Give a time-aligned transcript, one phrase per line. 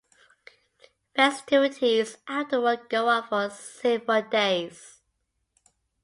[1.15, 4.99] Festivities afterward go on for several days.